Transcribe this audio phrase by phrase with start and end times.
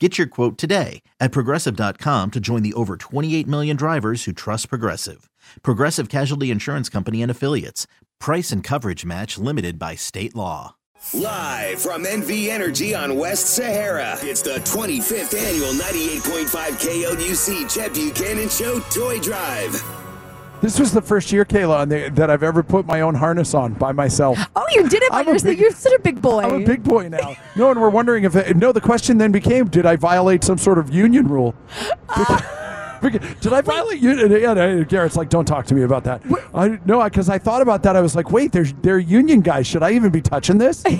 [0.00, 4.68] Get your quote today at progressive.com to join the over 28 million drivers who trust
[4.68, 5.30] Progressive.
[5.62, 7.86] Progressive Casualty Insurance Company and Affiliates.
[8.18, 10.74] Price and coverage match limited by state law.
[11.12, 16.48] Live from NV Energy on West Sahara, it's the 25th annual 98.5
[16.80, 20.03] KLUC Chet Buchanan Show Toy Drive.
[20.64, 23.52] This was the first year, Kayla, on the, that I've ever put my own harness
[23.52, 24.38] on by myself.
[24.56, 25.42] Oh, you did it by yourself.
[25.42, 26.40] big- You're such a big boy.
[26.40, 27.36] I'm a big boy now.
[27.54, 28.72] No, and we're wondering if it, no.
[28.72, 31.54] The question then became, did I violate some sort of union rule?
[33.02, 34.30] Because- Did I violate union?
[34.30, 36.22] Yeah, Garrett's like, don't talk to me about that.
[36.54, 37.96] I no, because I, thought about that.
[37.96, 39.66] I was like, wait, there's they're union guys.
[39.66, 40.82] Should I even be touching this?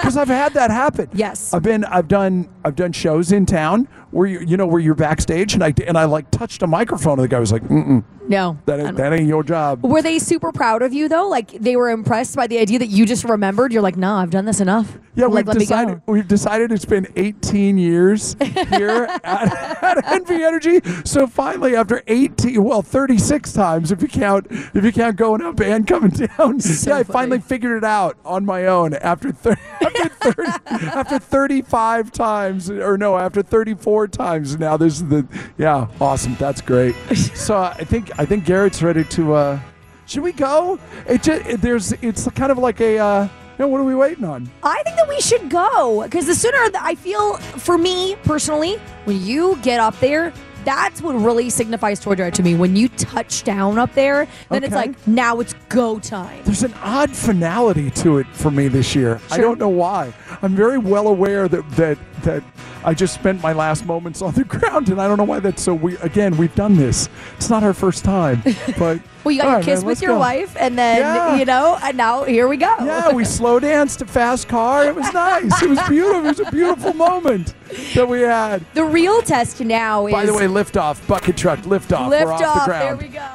[0.00, 1.08] Because I've had that happen.
[1.12, 1.52] Yes.
[1.52, 4.94] I've been, I've done, I've done shows in town where you, you know, where you're
[4.94, 8.04] backstage, and I and I like touched a microphone, and the guy was like, mm
[8.30, 8.58] no.
[8.66, 9.82] that ain't, that ain't your job.
[9.84, 11.28] Were they super proud of you though?
[11.28, 13.72] Like they were impressed by the idea that you just remembered.
[13.72, 14.98] You're like, no, I've done this enough.
[15.16, 20.80] Yeah, like, we've decided we've decided it's been 18 years here at, at NV Energy.
[21.04, 25.60] So finally, after 18, well, 36 times if you count if you count going up
[25.60, 27.12] and coming down, So yeah, I funny.
[27.12, 32.96] finally figured it out on my own after 30, after 30, after 35 times, or
[32.96, 34.58] no, after 34 times.
[34.58, 35.26] Now this is the
[35.58, 36.34] yeah, awesome.
[36.38, 36.94] That's great.
[37.34, 39.34] So I think I think Garrett's ready to.
[39.34, 39.60] uh
[40.06, 40.78] Should we go?
[41.06, 42.98] It just it, there's it's kind of like a.
[42.98, 43.28] uh
[43.58, 44.50] you know, what are we waiting on?
[44.62, 48.76] I think that we should go because the sooner that I feel, for me personally,
[49.04, 50.32] when you get up there,
[50.64, 52.54] that's what really signifies Toy Drive to me.
[52.54, 56.42] When you touch down up there, then it's like now it's go time.
[56.44, 59.20] There's an odd finality to it for me this year.
[59.30, 60.12] I don't know why.
[60.40, 62.42] I'm very well aware that that that
[62.84, 65.62] I just spent my last moments on the ground, and I don't know why that's
[65.62, 66.00] so weird.
[66.02, 67.08] Again, we've done this.
[67.36, 68.42] It's not our first time,
[68.78, 70.18] but Well, you got your right, kiss man, with your go.
[70.18, 71.36] wife, and then Yeah.
[71.36, 72.74] you know, and now here we go.
[72.80, 74.86] Yeah, we slow danced a fast car.
[74.86, 75.62] It was nice.
[75.62, 76.20] It was beautiful.
[76.24, 77.54] It was a beautiful moment
[77.94, 78.64] that we had.
[78.74, 82.08] the real test now is By the way, liftoff bucket truck, liftoff.
[82.08, 82.66] lift We're off, off.
[82.66, 83.26] the There we go.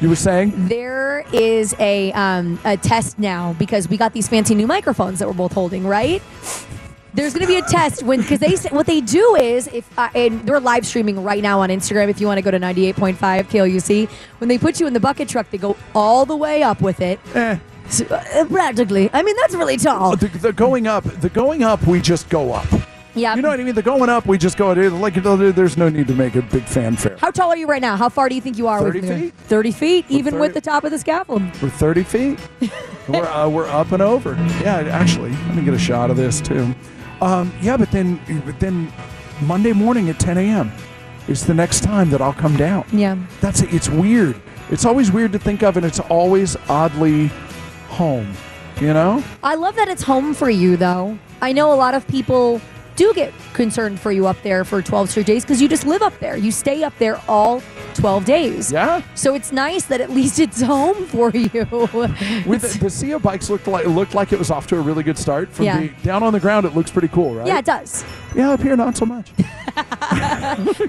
[0.00, 0.52] You were saying?
[0.68, 5.26] There is a um, a test now because we got these fancy new microphones that
[5.26, 6.22] we're both holding, right?
[7.14, 10.10] There's going to be a test when because they what they do is if uh,
[10.14, 12.08] and they're live streaming right now on Instagram.
[12.08, 14.08] If you want to go to 98.5 KLUC,
[14.38, 17.00] when they put you in the bucket truck, they go all the way up with
[17.00, 17.18] it.
[17.34, 17.58] Eh.
[17.88, 20.16] So, uh, practically, I mean that's really tall.
[20.16, 22.66] The, the going up, the going up, we just go up.
[23.14, 23.34] Yeah.
[23.34, 23.74] You know what I mean?
[23.74, 24.72] The going up, we just go.
[24.72, 27.16] Like there's no need to make a big fanfare.
[27.18, 27.96] How tall are you right now?
[27.96, 28.80] How far do you think you are?
[28.80, 29.20] 30 with me?
[29.20, 29.34] feet?
[29.34, 31.42] 30 feet, even 30 with the top of the scaffold.
[31.60, 32.38] We're 30 feet.
[33.08, 34.34] we're uh, we're up and over.
[34.60, 36.74] Yeah, actually, let me get a shot of this too.
[37.20, 38.92] Um, yeah, but then but then
[39.42, 40.72] Monday morning at 10 a.m.
[41.26, 42.84] is the next time that I'll come down.
[42.92, 43.16] Yeah.
[43.40, 43.72] That's it.
[43.72, 44.40] it's weird.
[44.70, 47.28] It's always weird to think of, and it's always oddly
[47.88, 48.32] home.
[48.80, 49.24] You know?
[49.42, 51.18] I love that it's home for you, though.
[51.40, 52.60] I know a lot of people
[52.98, 56.02] do get concerned for you up there for 12 straight days because you just live
[56.02, 56.36] up there.
[56.36, 57.62] You stay up there all
[57.94, 58.72] 12 days.
[58.72, 59.02] Yeah.
[59.14, 61.48] So it's nice that at least it's home for you.
[62.46, 64.76] With the, the Sea of Bikes looked like it looked like it was off to
[64.76, 65.48] a really good start.
[65.48, 65.80] From Yeah.
[65.80, 67.46] the, down on the ground, it looks pretty cool, right?
[67.46, 68.04] yeah, it does.
[68.34, 69.32] Yeah, up here, not so much.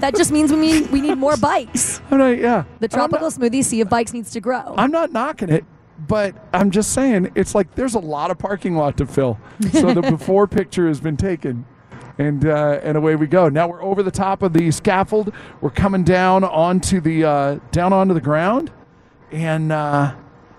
[0.00, 2.00] That just means we need, we need more bikes.
[2.10, 2.64] I'm not, yeah.
[2.80, 4.74] The tropical not- smoothie sea of bikes needs to grow.
[4.76, 5.64] I'm not knocking it,
[6.08, 9.38] but I'm just saying it's like there's a lot of parking lot to fill.
[9.72, 11.66] So the before picture has been taken.
[12.20, 13.48] And, uh, and away we go.
[13.48, 15.32] Now we're over the top of the scaffold.
[15.62, 18.70] We're coming down onto the uh, down onto the ground,
[19.32, 20.14] and uh,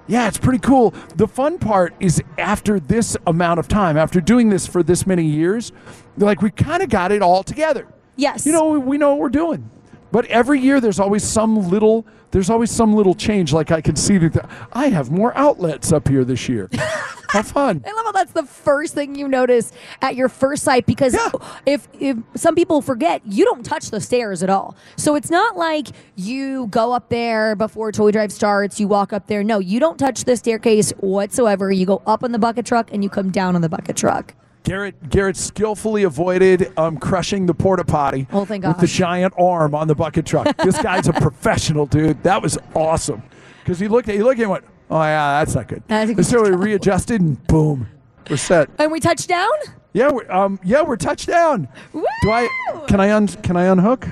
[0.08, 0.92] yeah, it's pretty cool.
[1.16, 5.24] The fun part is after this amount of time, after doing this for this many
[5.24, 5.72] years,
[6.18, 7.88] like we kind of got it all together.
[8.16, 8.44] yes.
[8.48, 9.70] You know, we, we know what we're doing.
[10.12, 13.54] But every year there's always some little there's always some little change.
[13.54, 16.72] Like I can see that I have more outlets up here this year.
[17.32, 17.84] Have fun.
[17.88, 21.30] I love how that's the first thing you notice at your first sight because Yeah.
[21.66, 24.76] if if some people forget, you don't touch the stairs at all.
[24.98, 29.28] So it's not like you go up there before Toy Drive starts, you walk up
[29.28, 29.44] there.
[29.44, 31.72] No, you don't touch the staircase whatsoever.
[31.72, 34.34] You go up on the bucket truck and you come down on the bucket truck.
[34.64, 39.74] Garrett Garrett skillfully avoided um, crushing the porta potty Oh, thank with the giant arm
[39.74, 40.56] on the bucket truck.
[40.58, 42.22] this guy's a professional, dude.
[42.24, 43.24] That was awesome.
[43.64, 45.82] Because he looked at he looked at it and went, "Oh yeah, that's not good."
[45.90, 47.88] I think And so we- we readjusted and boom,
[48.30, 48.70] we're set.
[48.78, 49.50] And we touch down?
[49.94, 51.68] Yeah, we're, um, yeah, we're touchdown.
[51.94, 52.04] Woo!
[52.22, 52.48] Do I?
[52.88, 53.28] Can I un?
[53.28, 54.08] Can I unhook?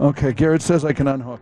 [0.00, 1.40] Okay, Garrett says I can unhook,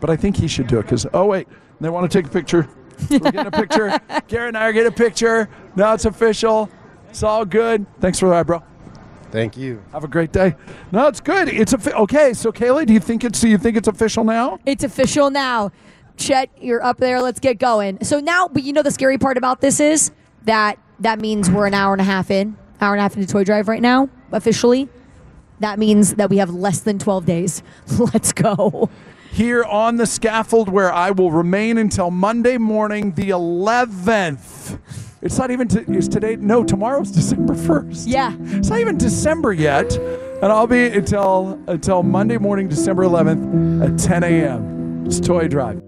[0.00, 1.06] but I think he should do it because.
[1.12, 1.48] Oh wait,
[1.80, 2.68] they want to take a picture.
[3.10, 3.98] We're getting a picture.
[4.28, 5.48] Garrett and I are getting a picture.
[5.76, 6.68] Now it's official.
[7.10, 7.86] It's all good.
[8.00, 8.62] Thanks for that, bro.
[9.30, 9.82] Thank you.
[9.92, 10.56] Have a great day.
[10.90, 11.48] No, it's good.
[11.48, 12.32] It's a okay.
[12.32, 13.40] So Kaylee, do you think it's?
[13.40, 14.58] Do you think it's official now?
[14.66, 15.70] It's official now.
[16.18, 17.22] Chet, you're up there.
[17.22, 18.04] Let's get going.
[18.04, 20.10] So now, but you know the scary part about this is
[20.44, 23.26] that that means we're an hour and a half in, hour and a half into
[23.26, 24.88] Toy Drive right now, officially.
[25.60, 27.62] That means that we have less than 12 days.
[27.98, 28.90] Let's go.
[29.30, 34.78] Here on the scaffold, where I will remain until Monday morning, the 11th.
[35.20, 35.68] It's not even.
[35.68, 36.36] T- is today?
[36.36, 38.04] No, tomorrow's December 1st.
[38.06, 38.36] Yeah.
[38.40, 43.98] It's not even December yet, and I'll be until until Monday morning, December 11th at
[43.98, 45.04] 10 a.m.
[45.06, 45.87] It's Toy Drive.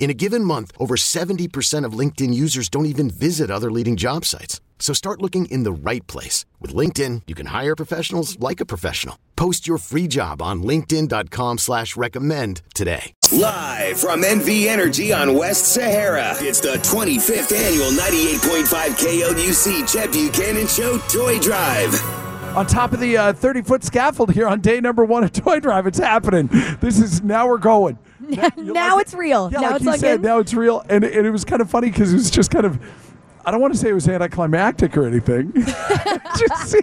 [0.00, 4.24] In a given month, over 70% of LinkedIn users don't even visit other leading job
[4.24, 4.60] sites.
[4.78, 6.46] So start looking in the right place.
[6.58, 9.18] With LinkedIn, you can hire professionals like a professional.
[9.36, 13.12] Post your free job on linkedin.com slash recommend today.
[13.30, 20.66] Live from NV Energy on West Sahara, it's the 25th annual 98.5 KLUC Chet Buchanan
[20.66, 21.94] Show Toy Drive.
[22.56, 25.60] On top of the uh, 30 foot scaffold here on day number one of Toy
[25.60, 26.48] Drive, it's happening.
[26.80, 27.98] This is now we're going.
[28.28, 29.50] You now like it's real.
[29.52, 31.70] Yeah, now like it's like said, now it's real, and, and it was kind of
[31.70, 32.78] funny because it was just kind of.
[33.44, 35.52] I don't want to say it was anticlimactic or anything.
[36.36, 36.76] Just-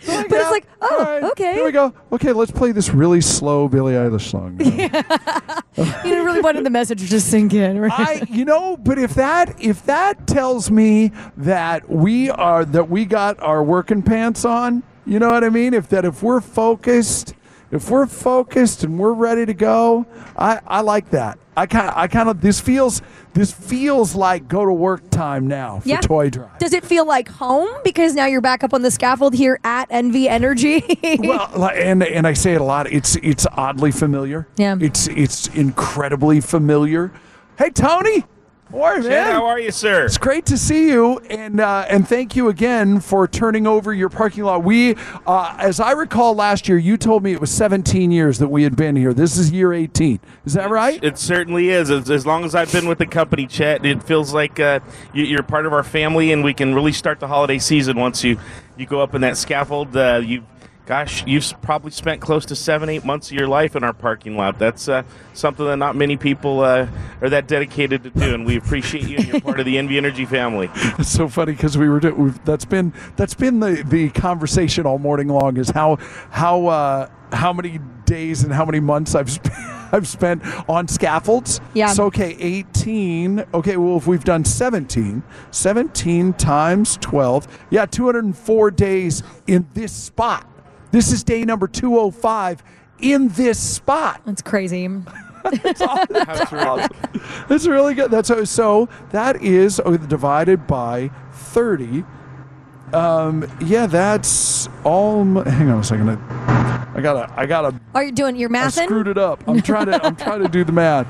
[0.06, 1.54] But it's like, oh, right, okay.
[1.54, 1.92] Here we go.
[2.10, 4.56] Okay, let's play this really slow Billie Eilish song.
[5.76, 6.02] now.
[6.04, 7.92] You really wanted the message to sink in, right?
[7.92, 13.04] I, you know, but if that if that tells me that we are that we
[13.04, 15.74] got our working pants on, you know what I mean?
[15.74, 17.34] If that if we're focused,
[17.70, 21.38] if we're focused and we're ready to go, I I like that.
[21.56, 23.02] I kind of I kind of this feels
[23.34, 26.00] this feels like go to work time now for Yeah.
[26.00, 26.58] Toy Drive.
[26.58, 29.88] Does it feel like home because now you're back up on the scaffold here at
[29.90, 30.82] NV Energy?
[31.20, 32.90] well, and and I say it a lot.
[32.92, 34.48] It's it's oddly familiar.
[34.56, 34.76] Yeah.
[34.80, 37.12] It's it's incredibly familiar.
[37.58, 38.24] Hey Tony,
[38.70, 39.10] how are you, man?
[39.10, 40.04] Chad, how are you, sir?
[40.04, 44.08] It's great to see you, and uh, and thank you again for turning over your
[44.08, 44.62] parking lot.
[44.62, 44.96] We,
[45.26, 48.62] uh, as I recall, last year you told me it was 17 years that we
[48.62, 49.12] had been here.
[49.12, 50.20] This is year 18.
[50.44, 51.02] Is that right?
[51.02, 51.90] It certainly is.
[51.90, 54.80] As, as long as I've been with the company, Chet, it feels like uh,
[55.12, 58.22] you, you're part of our family, and we can really start the holiday season once
[58.22, 58.38] you
[58.76, 59.96] you go up in that scaffold.
[59.96, 60.44] Uh, you,
[60.90, 64.36] gosh, you've probably spent close to seven, eight months of your life in our parking
[64.36, 64.58] lot.
[64.58, 65.04] That's uh,
[65.34, 66.88] something that not many people uh,
[67.20, 69.18] are that dedicated to do, and we appreciate you.
[69.18, 70.68] and You're part of the NV Energy family.
[70.98, 74.84] It's so funny because we were do- we've, that's been that's been the, the conversation
[74.84, 75.96] all morning long is how
[76.30, 79.54] how uh, how many days and how many months I've spent
[79.92, 81.60] I've spent on scaffolds.
[81.74, 81.92] Yeah.
[81.92, 83.44] So, okay, 18.
[83.54, 87.66] Okay, well, if we've done 17, 17 times 12.
[87.70, 90.46] Yeah, 204 days in this spot.
[90.90, 92.62] This is day number 205
[93.00, 94.22] in this spot.
[94.24, 94.86] That's crazy.
[94.86, 95.50] How
[96.44, 96.92] terrific.
[97.48, 98.10] That's really good.
[98.10, 102.04] That's so, so that is oh, divided by 30.
[102.92, 105.24] Um, yeah, that's all.
[105.24, 106.10] Hang on a second.
[106.10, 108.76] I, I gotta, I gotta Are you doing your math?
[108.78, 109.42] I screwed it up.
[109.46, 110.04] I'm trying to.
[110.04, 111.06] I'm trying to do the math.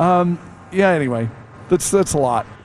[0.00, 0.40] Um,
[0.72, 0.90] yeah.
[0.90, 1.30] Anyway,
[1.68, 2.46] that's that's a lot.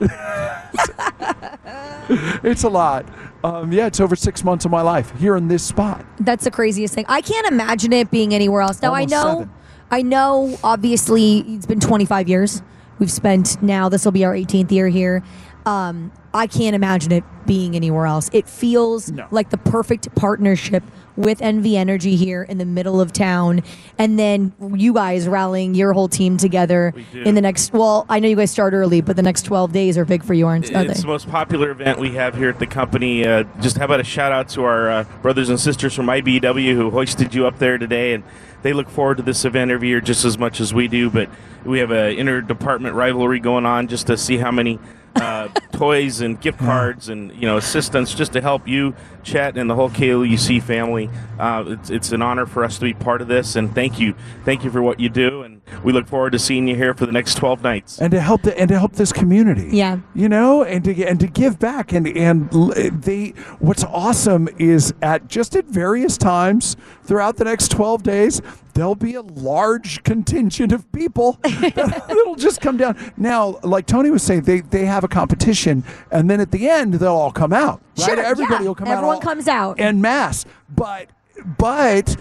[2.42, 3.06] it's a lot.
[3.46, 6.04] Um, yeah, it's over six months of my life here in this spot.
[6.18, 7.04] That's the craziest thing.
[7.08, 8.82] I can't imagine it being anywhere else.
[8.82, 9.50] Now Almost I know, seven.
[9.92, 10.58] I know.
[10.64, 12.60] Obviously, it's been 25 years.
[12.98, 13.88] We've spent now.
[13.88, 15.22] This will be our 18th year here.
[15.66, 18.30] Um, I can't imagine it being anywhere else.
[18.32, 19.26] It feels No.
[19.32, 20.84] like the perfect partnership
[21.16, 23.62] with NV Energy here in the middle of town,
[23.98, 26.92] and then you guys rallying your whole team together
[27.24, 27.72] in the next.
[27.72, 30.34] Well, I know you guys start early, but the next 12 days are big for
[30.34, 31.00] you, aren't are It's they?
[31.00, 33.26] the most popular event we have here at the company.
[33.26, 36.74] Uh, just how about a shout out to our uh, brothers and sisters from IBEW
[36.74, 38.22] who hoisted you up there today, and
[38.62, 41.08] they look forward to this event every year just as much as we do.
[41.10, 41.28] But
[41.64, 44.78] we have an interdepartment rivalry going on just to see how many
[45.16, 49.68] uh, toys and gift cards and you know assistance just to help you, Chet, and
[49.68, 51.10] the whole KLUC family.
[51.38, 54.14] Uh, it's, it's an honor for us to be part of this, and thank you,
[54.44, 57.06] thank you for what you do, and we look forward to seeing you here for
[57.06, 58.00] the next 12 nights.
[58.00, 59.68] and to help the, and to help this community.
[59.72, 59.98] Yeah.
[60.14, 63.30] you know, and to and to give back and and they.
[63.58, 68.40] What's awesome is at just at various times throughout the next twelve days,
[68.76, 72.96] there'll be a large contingent of people that'll just come down.
[73.16, 76.94] Now, like Tony was saying, they they have a competition, and then at the end
[76.94, 77.80] they'll all come out.
[77.98, 78.68] Right, Sure, everybody yeah.
[78.68, 78.98] will come out.
[78.98, 79.80] Everyone comes out.
[79.80, 80.44] en masse.
[80.68, 81.08] But
[81.58, 82.16] but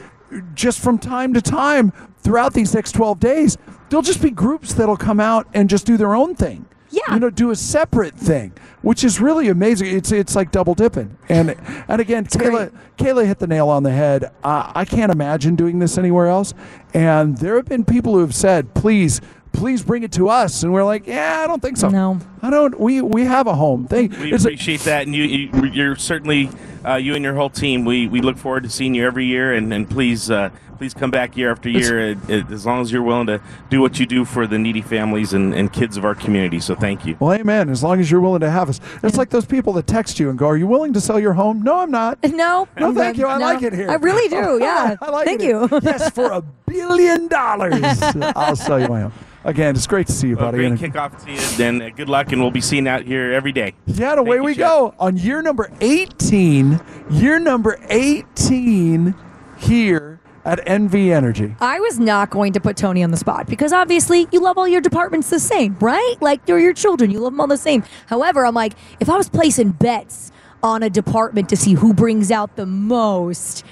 [0.54, 3.58] just from time to time throughout these next 12 days,
[3.90, 6.66] there'll just be groups that'll come out and just do their own thing.
[6.96, 7.14] Yeah.
[7.16, 9.88] You know, do a separate thing, which is really amazing.
[9.96, 11.18] It's it's like double dipping.
[11.30, 11.56] And
[11.88, 14.32] and again, Kayla Kayla hit the nail on the head.
[14.44, 16.54] Uh, I can't imagine doing this anywhere else.
[16.94, 19.20] And there have been people who have said, "Please,
[19.52, 21.90] please bring it to us." And we're like, "Yeah, I don't think so.
[21.90, 22.20] No.
[22.42, 22.80] I don't.
[22.80, 24.12] We we have a home thing.
[24.22, 26.50] We It's a- appreciate that, and you, you you're certainly
[26.86, 27.84] uh, you and your whole team.
[27.84, 31.12] We, we look forward to seeing you every year, and, and please uh, please come
[31.12, 34.05] back year after year, uh, uh, as long as you're willing to do what you
[34.05, 36.60] do for the needy families and, and kids of our community.
[36.60, 37.15] So thank you.
[37.20, 37.70] Well, amen.
[37.70, 38.79] As long as you're willing to have us.
[39.03, 41.34] It's like those people that text you and go, Are you willing to sell your
[41.34, 41.62] home?
[41.62, 42.20] No, I'm not.
[42.36, 43.22] No, No, I'm thank good.
[43.22, 43.27] you.
[43.27, 43.46] I No.
[43.46, 43.89] like it here.
[43.89, 44.60] I really do.
[44.65, 44.96] Yeah.
[45.01, 45.29] I like it.
[45.29, 45.79] Thank it you.
[45.84, 47.82] yes, for a billion dollars,
[48.36, 49.13] I'll sell you my home.
[49.44, 50.75] Again, it's great to see you, Well, buddy.
[50.75, 53.32] great kickoff to you, and uh, good luck, and we'll be seeing you out here
[53.32, 53.74] every day.
[53.86, 54.60] yeah, and away Thank you, we Chet.
[54.67, 56.79] go on year number 18.
[57.12, 59.13] Year number 18
[59.60, 61.56] here at NV Energy.
[61.60, 64.68] I was not going to put Tony on the spot because obviously you love all
[64.68, 66.16] your departments the same, right?
[66.22, 67.84] Like they're your children, you love them all the same.
[68.08, 72.32] However, I'm like, if I was placing bets on a department to see who brings
[72.32, 73.66] out the most,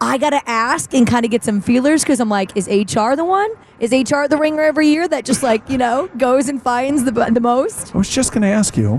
[0.00, 3.24] I gotta ask and kind of get some feelers because I'm like, is HR the
[3.24, 3.50] one?
[3.80, 7.12] Is HR the ringer every year that just like you know goes and finds the
[7.12, 7.94] the most?
[7.94, 8.98] I was just going to ask you,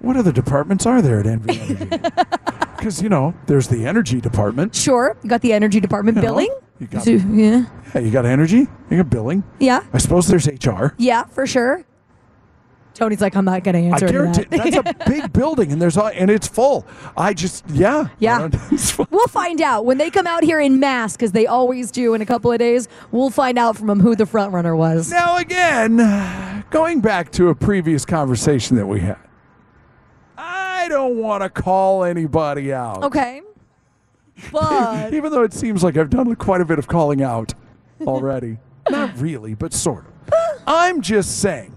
[0.00, 2.60] what other departments are there at NV Energy?
[2.84, 4.74] Because, you know, there's the energy department.
[4.74, 6.54] Sure, you got the energy department You know, billing.
[6.78, 7.64] you got- So, yeah,
[7.94, 9.42] Yeah, you got energy, you got billing.
[9.58, 10.92] yeah, I suppose there's HR.
[10.98, 11.82] yeah, for sure.
[12.92, 14.84] Tony's like, I'm not gonna I answer any of guarantee that.
[14.84, 16.86] that's a big building, and there's all, and it's full.
[17.16, 18.48] I just yeah Yeah.
[18.70, 18.98] It's.
[18.98, 22.20] We'll find out when they come out here in mass, because they always do in
[22.20, 22.86] a couple of days.
[23.10, 25.10] We'll find out from them who the front runner was.
[25.10, 25.96] Now again,
[26.70, 29.16] going back to a previous conversation that we had,
[30.84, 33.02] I don't want to call anybody out.
[33.04, 33.40] Okay.
[34.52, 37.54] But Even though it seems like I've done quite a bit of calling out
[38.02, 38.58] already.
[38.90, 40.12] Not really, but sort of.
[40.66, 41.74] I'm just saying,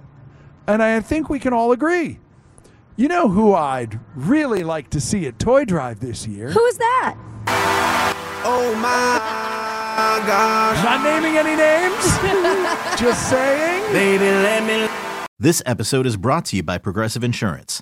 [0.67, 2.19] and I think we can all agree.
[2.97, 6.49] You know who I'd really like to see at Toy Drive this year?
[6.49, 7.15] who is that?
[8.43, 12.99] Oh my gosh, Not naming any names.
[12.99, 13.93] just saying.
[13.93, 14.89] baby, let me.
[15.39, 17.81] This episode is brought to you by Progressive Insurance.